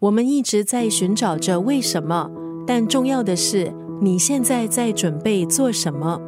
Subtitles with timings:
[0.00, 2.30] 我们一直在寻找着为什么，
[2.66, 6.18] 但重要的是你现在在准备做什么。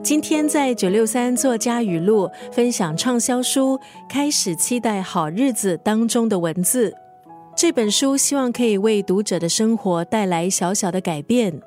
[0.00, 3.76] 今天在九六三作家语录分享畅销书
[4.08, 6.94] 《开始期待好日子》当中的文字。
[7.56, 11.60] 这本书希望可以为读者的生活带来小小的改变。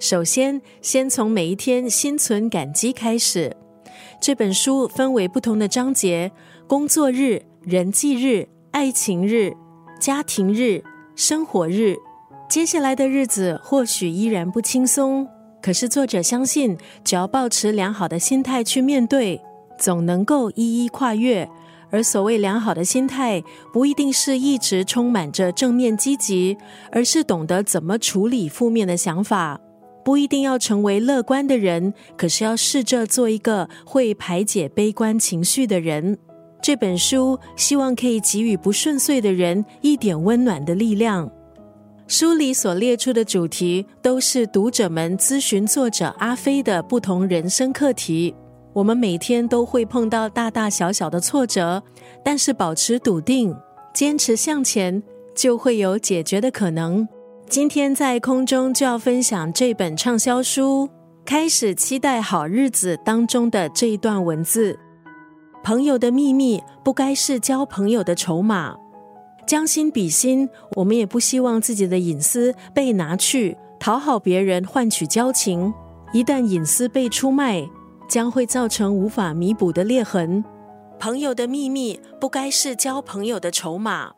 [0.00, 3.56] 首先，先从每一天心存感激开始。
[4.20, 6.30] 这本书分为不同的章节：
[6.66, 9.52] 工作日、人际日、爱情日、
[10.00, 10.82] 家庭日、
[11.16, 11.96] 生活日。
[12.48, 15.28] 接下来的日子或许依然不轻松，
[15.60, 19.40] 可是作者相信，只要保持良好的心态去面对，
[19.78, 21.48] 总能够一一跨越。
[21.90, 23.42] 而所谓良好的心态，
[23.72, 26.56] 不一定是一直充满着正面积极，
[26.92, 29.58] 而是懂得怎么处理负面的想法。
[30.08, 36.16] 不一定要成为乐观的人，可是要试着做一个会排解悲观情绪的人。
[36.62, 41.30] 这本书希望可以给予不顺遂的人一点温暖的力量。
[42.06, 48.34] 书里所列出的主题都是读者们咨询作者阿飞的不同人生课题。
[48.72, 51.82] 我们每天都会碰到大大小小的挫折，
[52.24, 53.54] 但是保持笃定，
[53.92, 55.02] 坚持向前，
[55.36, 57.06] 就会有解决的可能。
[57.48, 60.86] 今天在空中就要分享这本畅销书
[61.24, 64.78] 《开始期待好日子》当中的这一段文字：
[65.64, 68.76] 朋友的秘密不该是交朋友的筹码。
[69.46, 70.46] 将心比心，
[70.76, 75.72] 我们也不希望自己的隐私被拿去讨好别人，换取交情。
[76.12, 77.66] 一旦隐私被出卖，
[78.06, 80.44] 将会造成无法弥补的裂痕。
[81.00, 84.17] 朋友的秘密不该是交朋友的筹码。